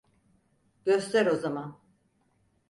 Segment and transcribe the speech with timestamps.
[0.85, 1.79] Göster o zaman.